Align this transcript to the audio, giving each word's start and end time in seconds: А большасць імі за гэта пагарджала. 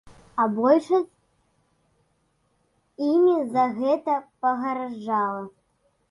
А 0.43 0.45
большасць 0.59 1.19
імі 3.09 3.35
за 3.57 3.65
гэта 3.79 4.15
пагарджала. 4.47 5.43